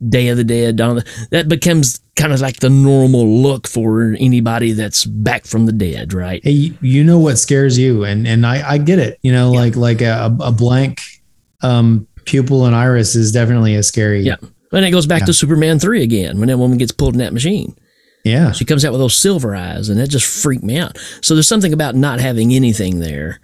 [0.08, 0.76] Day of the Dead.
[0.78, 1.02] Dawn
[1.32, 6.12] that becomes kind of like the normal look for anybody that's back from the dead,
[6.14, 6.42] right?
[6.44, 9.20] Hey, you- know what scares you, and and I I get it.
[9.22, 11.00] You know, like like a, a blank
[11.62, 14.22] um pupil and iris is definitely a scary.
[14.22, 14.36] Yeah.
[14.72, 17.34] And it goes back to Superman 3 again when that woman gets pulled in that
[17.34, 17.76] machine.
[18.24, 18.52] yeah.
[18.52, 20.96] She comes out with those silver eyes, and that just freaked me out.
[21.22, 23.40] So there's something about not having anything there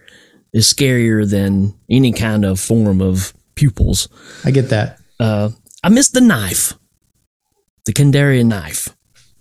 [0.54, 4.08] is scarier than any kind of form of pupils.
[4.44, 5.00] I get that.
[5.20, 5.50] Uh,
[5.84, 6.74] I missed the knife,
[7.86, 8.90] the Kandarian knife.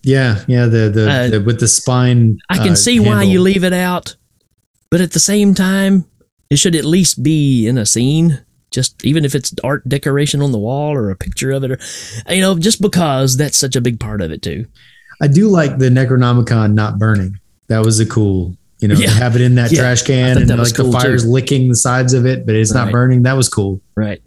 [0.02, 0.66] Yeah, yeah.
[0.66, 2.38] The the, Uh, the with the spine.
[2.50, 4.16] I can uh, see why you leave it out,
[4.90, 6.04] but at the same time,
[6.50, 8.44] it should at least be in a scene.
[8.70, 11.78] Just even if it's art decoration on the wall or a picture of it, or
[12.34, 14.66] you know, just because that's such a big part of it too.
[15.22, 17.38] I do like the Necronomicon not burning.
[17.68, 18.56] That was a cool.
[18.80, 19.10] You know, Yeah.
[19.10, 19.80] have it in that Yeah.
[19.80, 21.30] trash can and like the fire's too.
[21.30, 23.22] licking the sides of it, but it's not burning.
[23.22, 23.80] That was cool.
[23.96, 24.20] Right.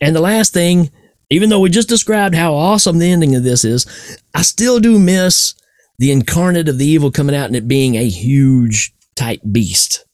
[0.00, 0.90] And the last thing,
[1.28, 3.86] even though we just described how awesome the ending of this is,
[4.34, 5.54] I still do miss
[5.98, 10.04] the incarnate of the evil coming out and it being a huge type beast.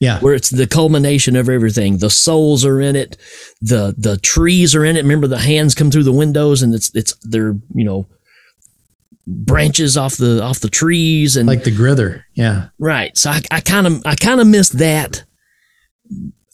[0.00, 0.18] Yeah.
[0.20, 1.98] Where it's the culmination of everything.
[1.98, 3.16] The souls are in it.
[3.62, 5.02] The the trees are in it.
[5.02, 8.06] Remember the hands come through the windows and it's it's they're, you know,
[9.26, 12.24] branches off the off the trees and Like the Grither.
[12.34, 12.68] Yeah.
[12.78, 13.16] Right.
[13.18, 15.24] So I, I kind of I kind of missed that.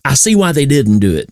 [0.05, 1.31] I see why they didn't do it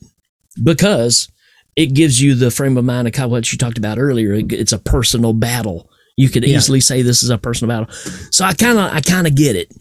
[0.63, 1.29] because
[1.77, 4.35] it gives you the frame of mind of kind of what you talked about earlier.
[4.35, 5.91] It's a personal battle.
[6.17, 6.57] You could Yeah.
[6.59, 7.95] easily say this is a personal battle.
[8.31, 9.73] So I kind of I kind of get it,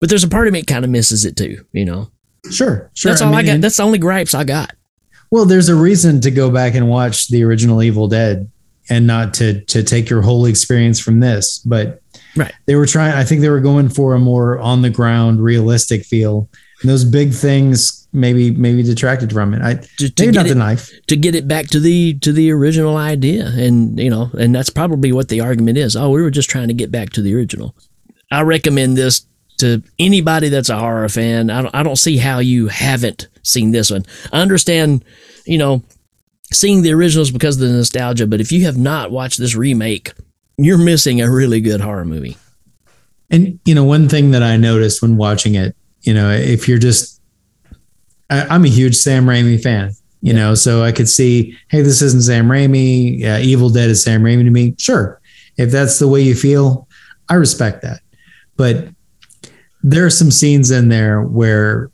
[0.00, 1.64] but there's a part of me that kind of misses it too.
[1.72, 2.10] You know,
[2.50, 2.90] Sure.
[2.94, 3.10] Sure.
[3.10, 3.60] that's all I, mean, got.
[3.62, 4.74] That's the only gripes I got.
[5.30, 8.48] Well, there's a reason to go back and watch the original Evil Dead
[8.88, 11.58] and not to to take your whole experience from this.
[11.60, 12.00] But
[12.34, 12.52] Right.
[12.66, 13.14] they were trying.
[13.14, 16.50] I think they were going for a more on the ground, realistic feel.
[16.82, 19.62] And those big things maybe maybe detracted from it.
[19.62, 20.90] I To, to maybe not it, the knife.
[21.06, 24.68] to get it back to the to the original idea and you know and that's
[24.70, 27.34] probably what the argument is oh we were just trying to get back to the
[27.34, 27.74] original
[28.30, 29.26] i recommend this
[29.58, 33.70] to anybody that's a horror fan i don't, I don't see how you haven't seen
[33.72, 35.04] this one i understand
[35.46, 35.82] you know
[36.52, 40.12] seeing the originals because of the nostalgia but if you have not watched this remake
[40.58, 42.36] you're missing a really good horror movie
[43.30, 46.78] And you know, one thing that I noticed when watching it, you know, if you're
[46.78, 47.20] just,
[48.30, 49.90] I, I'm a huge Sam Raimi fan,
[50.22, 53.24] you know, so I could see, hey, this isn't Sam Raimi.
[53.24, 54.74] Uh, Evil Dead is Sam Raimi to me.
[54.78, 55.20] Sure,
[55.56, 56.86] if that's the way you feel,
[57.28, 58.00] I respect that.
[58.56, 58.88] But
[59.82, 61.90] there are some scenes in there where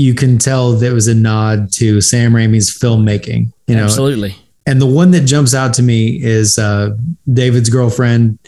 [0.00, 3.52] you can tell that was a nod to Sam Raimi's filmmaking.
[3.66, 4.34] You know, absolutely
[4.66, 6.90] and the one that jumps out to me is uh,
[7.32, 8.38] David's girlfriend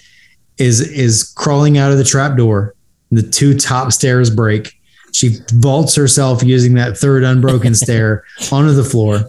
[0.58, 2.74] is is crawling out of the trap door.
[3.10, 4.72] The two top stairs break.
[5.12, 9.22] She vaults herself using that third unbroken stair onto the floor.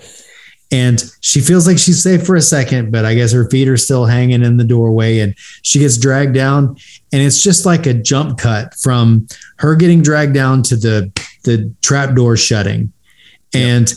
[0.71, 3.77] And she feels like she's safe for a second, but I guess her feet are
[3.77, 6.77] still hanging in the doorway and she gets dragged down.
[7.11, 11.11] And it's just like a jump cut from her getting dragged down to the
[11.43, 12.91] the trap door shutting.
[13.53, 13.93] And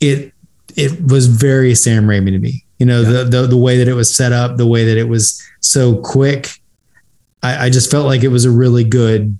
[0.00, 0.32] it
[0.76, 2.64] it was very Sam Raimi to me.
[2.78, 5.08] You know, the, the the way that it was set up, the way that it
[5.08, 6.60] was so quick.
[7.42, 9.38] I, I just felt like it was a really good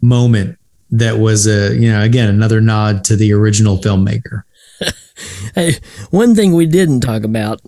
[0.00, 0.58] moment
[0.90, 4.42] that was a, you know, again, another nod to the original filmmaker.
[5.54, 5.76] Hey,
[6.10, 7.62] one thing we didn't talk about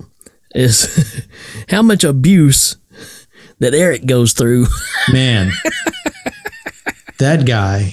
[0.55, 1.27] is
[1.71, 2.77] how much abuse
[3.59, 4.67] that Eric goes through.
[5.13, 5.51] Man,
[7.19, 7.93] that guy.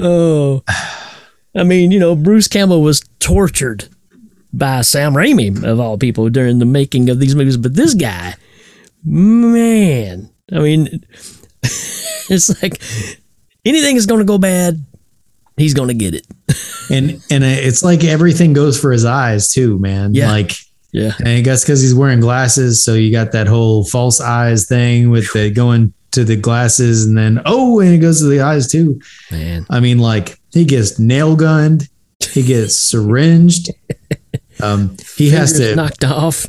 [0.00, 0.62] Oh,
[1.56, 3.88] I mean, you know, Bruce Campbell was tortured
[4.52, 8.34] by Sam Raimi of all people during the making of these movies, but this guy,
[9.04, 11.04] man, I mean,
[11.62, 12.80] it's like
[13.64, 14.84] anything is going to go bad.
[15.56, 16.26] he's gonna get it.
[16.90, 20.14] and and it's like everything goes for his eyes too, man.
[20.14, 20.30] Yeah.
[20.30, 20.52] Like
[20.92, 21.12] Yeah.
[21.18, 25.10] and I guess because he's wearing glasses, so you got that whole false eyes thing
[25.10, 28.70] with the going to the glasses, and then oh, and it goes to the eyes
[28.70, 29.00] too.
[29.30, 29.66] Man.
[29.70, 31.88] I mean, like he gets nail gunned,
[32.30, 33.70] he gets syringed.
[34.60, 36.48] Um, he has to knocked off.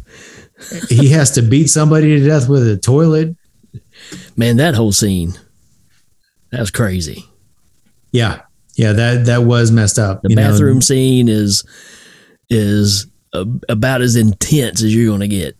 [0.89, 3.36] he has to beat somebody to death with a toilet.
[4.36, 5.34] Man, that whole scene.
[6.51, 7.24] That was crazy.
[8.12, 8.41] Yeah,
[8.76, 10.24] yeah, that that was messed up.
[10.24, 10.49] The you know.
[10.49, 11.64] bathroom scene is
[12.49, 15.55] is about as intense as you're gonna get.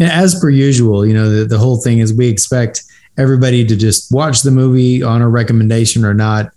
[0.00, 2.84] And as per usual, you know, the, the whole thing is we expect
[3.18, 6.52] everybody to just watch the movie on a recommendation or not.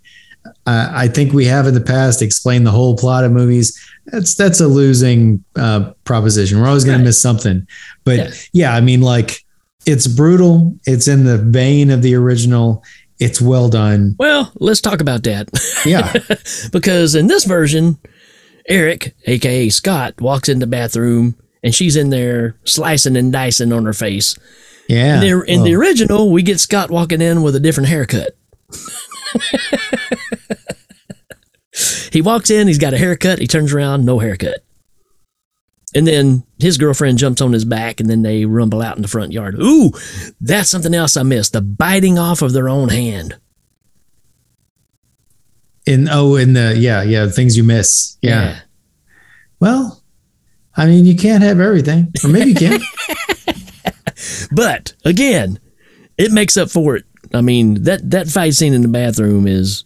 [0.66, 3.78] Uh, I think we have in the past explained the whole plot of movies.
[4.06, 6.60] That's that's a losing uh, proposition.
[6.60, 7.02] We're always going Right.
[7.02, 7.66] to miss something.
[8.04, 8.30] But Yeah.
[8.52, 9.44] yeah, I mean, like
[9.86, 10.76] it's brutal.
[10.86, 12.82] It's in the vein of the original.
[13.20, 14.16] It's well done.
[14.18, 15.48] Well, let's talk about that.
[15.86, 16.12] Yeah,
[16.72, 17.98] because in this version,
[18.68, 23.84] Eric, aka Scott, walks in the bathroom and she's in there slicing and dicing on
[23.84, 24.36] her face.
[24.88, 25.14] Yeah.
[25.16, 28.36] In, the, in the Oh, original, we get Scott walking in with a different haircut.
[32.12, 34.64] he walks in, he's got a haircut, he turns around, no haircut.
[35.94, 39.08] And then his girlfriend jumps on his back and then they rumble out in the
[39.08, 39.56] front yard.
[39.60, 39.90] Ooh,
[40.40, 41.52] that's something else I missed.
[41.52, 43.36] The biting off of their own hand.
[45.86, 48.16] in oh, in the yeah, yeah, things you miss.
[48.22, 48.60] yeah.
[49.60, 50.02] Well,
[50.76, 52.80] I mean, you can't have everything, or maybe you can.
[54.54, 55.58] But again,
[56.18, 57.04] it makes up for it.
[57.34, 59.84] I mean, that that fight scene in the bathroom is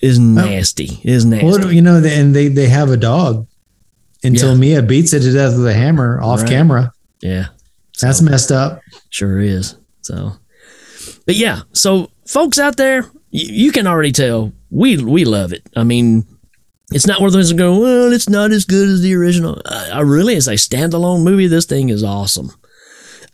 [0.00, 1.00] is nasty.
[1.04, 1.46] Is nasty.
[1.46, 3.46] Well, you know, and they they have a dog
[4.22, 4.58] until Yeah.
[4.58, 6.48] Mia beats it to death with a hammer off Right.
[6.50, 6.92] camera.
[7.22, 7.46] yeah,
[8.00, 8.80] That's messed up.
[9.10, 9.74] sure is.
[10.02, 10.32] So,
[11.26, 15.62] but yeah, so folks out there, you, you can already tell we we love it.
[15.76, 16.24] I mean,
[16.92, 19.60] it's not one of those that go, well, it's not as good as the original.
[19.66, 22.50] I, I really, as a standalone movie, this thing is awesome.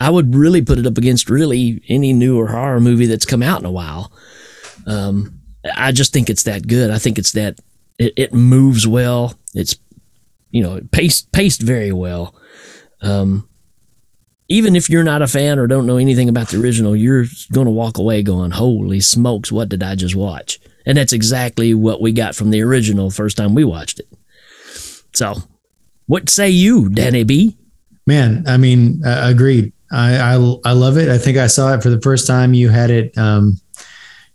[0.01, 3.61] I would really put it up against really any newer horror movie that's come out
[3.61, 4.13] in a while.
[4.87, 5.41] Um,
[5.75, 6.91] I just think it's that good.
[6.91, 7.59] I think it's that
[7.99, 9.35] it, it moves well.
[9.55, 9.77] It's
[10.51, 12.35] you know paced paced very well.
[13.01, 13.49] Um,
[14.49, 17.65] even if you're not a fan or don't know anything about the original, you're going
[17.65, 22.01] to walk away going, "Holy smokes, what did I just watch?" And that's exactly what
[22.01, 24.07] we got from the original first time we watched it.
[25.15, 25.35] So,
[26.07, 27.57] what say you, Danny B?
[28.07, 29.73] Man, I mean, uh, agreed.
[29.91, 31.09] I, I I love it.
[31.09, 32.55] I think I saw it for the first time.
[32.55, 33.17] You had it.
[33.17, 33.61] Um,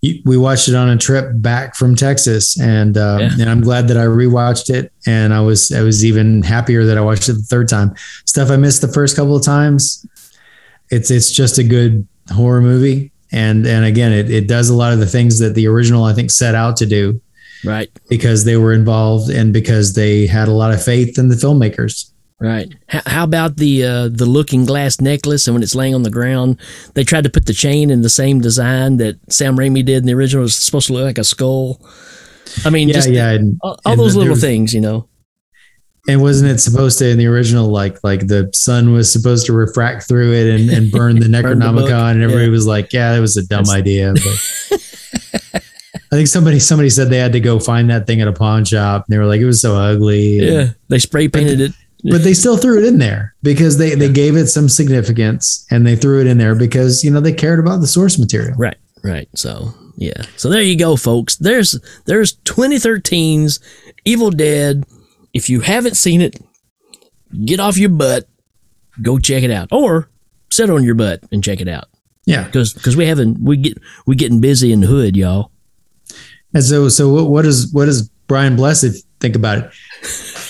[0.01, 3.29] you, we watched it on a trip back from Texas, and uh, Yeah.
[3.39, 4.91] and I'm glad that I rewatched it.
[5.05, 7.93] And I was I was even happier that I watched it the third time.
[8.25, 10.05] Stuff I missed the first couple of times.
[10.89, 14.93] It's it's just a good horror movie, and and again, it it does a lot
[14.93, 17.21] of the things that the original I think set out to do
[17.63, 21.35] Right, because they were involved and because they had a lot of faith in the
[21.35, 22.10] filmmakers.
[22.41, 22.73] Right.
[22.87, 25.47] How, how about the uh, the looking glass necklace?
[25.47, 26.59] And when it's laying on the ground,
[26.95, 30.05] they tried to put the chain in the same design that Sam Raimi did in
[30.05, 30.41] the original.
[30.41, 31.79] It was supposed to look like a skull.
[32.65, 33.29] I mean, Yeah, just yeah.
[33.31, 35.07] And, all, all and those little was- things, you know.
[36.07, 39.53] And wasn't it supposed to in the original like like the sun was supposed to
[39.53, 42.51] refract through it and, and burn the Burn the Necronomicon and everybody yeah.
[42.51, 44.13] was like, yeah, that was a dumb That's- idea.
[44.15, 45.61] But
[46.11, 48.65] I think somebody somebody said they had to go find that thing at a pawn
[48.65, 50.39] shop and they were like, it was so ugly.
[50.39, 51.71] Yeah, they spray painted it.
[52.03, 55.85] But they still threw it in there because they, they gave it some significance and
[55.85, 58.55] they threw it in there because you know they cared about the source material.
[58.57, 59.29] Right, right.
[59.35, 60.23] So yeah.
[60.35, 61.35] So there you go, folks.
[61.35, 63.59] There's there's 2013's
[64.05, 64.85] Evil Dead.
[65.33, 66.39] If you haven't seen it,
[67.45, 68.27] get off your butt,
[69.01, 70.09] go check it out, or
[70.49, 71.85] sit on your butt and check it out.
[72.25, 72.45] Yeah.
[72.45, 75.51] Because because we haven't we get we getting busy in the hood, y'all.
[76.53, 79.71] And so so what, what does what does Brian Blessed think about it?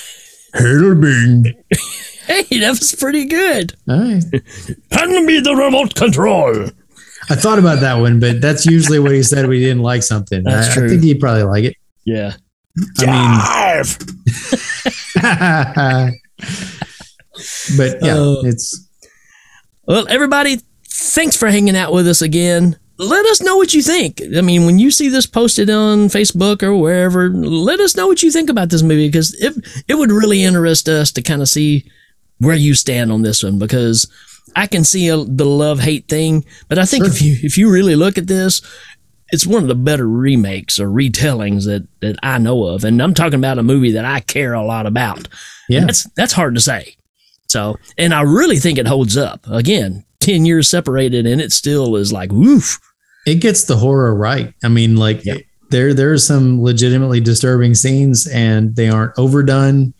[0.53, 1.45] Hello, Bing.
[2.27, 3.73] Hey, that was pretty good.
[3.89, 4.23] All right.
[4.91, 6.69] Hand me the remote control.
[7.29, 10.43] I thought about that one, but that's usually what he said We didn't like something.
[10.43, 10.85] That's I, true.
[10.85, 11.75] I think he'd probably like it.
[12.05, 12.33] Yeah.
[12.99, 14.07] I Jive.
[15.21, 16.19] mean,
[17.77, 18.41] but yeah, Oh.
[18.45, 18.87] it's
[19.87, 22.77] Well, everybody, thanks for hanging out with us again.
[23.03, 24.21] Let us know what you think.
[24.37, 28.21] I mean, when you see this posted on Facebook or wherever, let us know what
[28.21, 29.53] you think about this movie because it
[29.87, 31.89] it would really interest us to kind of see
[32.37, 34.07] where you stand on this one because
[34.55, 37.13] I can see a, the love hate thing, but I think Sure.
[37.13, 38.61] if you if you really look at this,
[39.31, 43.13] it's one of the better remakes or retellings that that I know of, and I'm
[43.15, 45.27] talking about a movie that I care a lot about.
[45.69, 46.95] yeah, That's that's hard to say.
[47.49, 49.45] So, and I really think it holds up.
[49.49, 52.79] Again, ten years separated, and it still is like woof.
[53.25, 54.53] It gets the horror right.
[54.63, 55.37] I mean, like Yeah.
[55.69, 59.93] there there are some legitimately disturbing scenes, and they aren't overdone.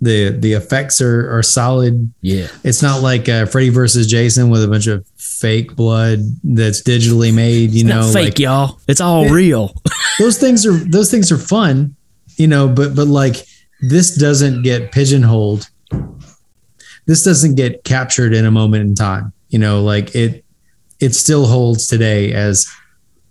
[0.00, 2.12] the The effects are are solid.
[2.20, 2.48] Yeah.
[2.64, 7.32] It's not like uh, Freddy versus Jason with a bunch of fake blood that's digitally
[7.32, 7.70] made.
[7.70, 8.78] You know, Not fake, like y'all.
[8.88, 9.32] It's all Yeah.
[9.32, 9.82] real.
[10.18, 11.96] those things are those things are fun.
[12.36, 13.36] You know, but but like
[13.80, 15.68] this doesn't get pigeonholed.
[17.06, 19.32] This doesn't get captured in a moment in time.
[19.48, 20.44] You know, like it
[21.00, 22.66] it still holds today as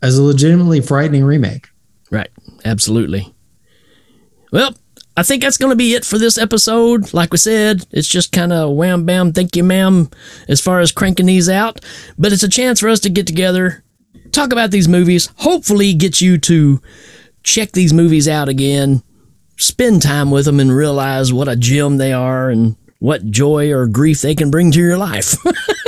[0.01, 1.69] as a legitimately frightening remake.
[2.11, 2.29] Right.
[2.63, 3.33] Absolutely.
[4.51, 4.75] Well,
[5.17, 7.13] I think that's going to be it for this episode.
[7.13, 10.09] Like we said, it's just kind of wham bam, thank you, ma'am,
[10.47, 11.83] as far as cranking these out.
[12.17, 13.83] But it's a chance for us to get together,
[14.31, 16.81] talk about these movies, hopefully get you to
[17.43, 19.03] check these movies out again,
[19.57, 23.87] spend time with them, and realize what a gem they are and what joy or
[23.87, 25.35] grief they can bring to your life.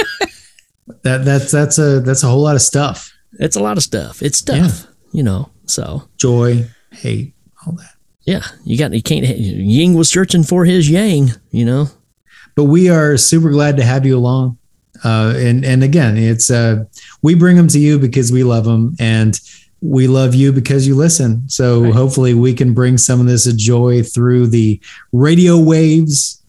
[1.03, 3.13] That that's that's a that's a whole lot of stuff.
[3.39, 4.21] it's a lot of stuff.
[4.21, 5.49] It's stuff, you know.
[5.65, 7.33] So Joy, hate,
[7.65, 7.91] all that.
[8.23, 9.25] yeah, you got you can't.
[9.25, 11.87] Ying was searching for his yang, you know.
[12.55, 14.57] but we are super glad to have you along.
[15.03, 16.83] Uh, and and again, it's uh,
[17.21, 19.39] we bring them to you because we love them, and
[19.81, 21.47] we love you because you listen.
[21.49, 21.93] So Right.
[21.93, 24.81] hopefully, we can bring some of this joy through the
[25.11, 26.41] radio waves,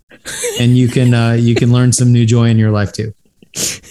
[0.58, 3.12] and you can uh, you can learn some new joy in your life too.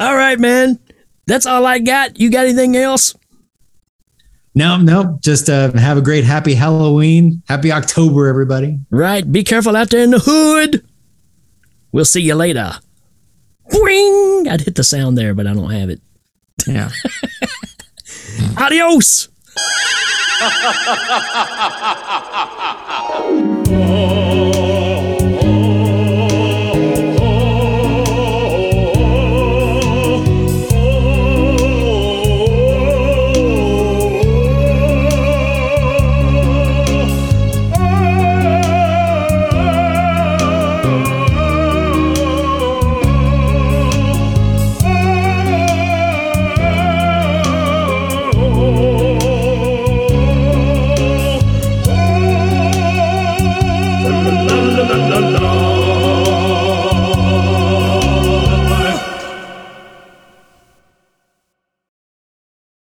[0.00, 0.78] All right, man.
[1.26, 2.18] That's all I got.
[2.18, 3.14] You got anything else?
[4.56, 8.78] No, no, just uh, have a great happy Halloween, happy October, everybody.
[8.88, 9.30] Right.
[9.30, 10.86] Be careful out there in the hood.
[11.90, 12.72] We'll see you later.
[13.70, 14.48] Boing!
[14.48, 16.00] I'd hit the sound there, but I don't have it.
[16.66, 16.90] Yeah.
[18.56, 19.28] Adios.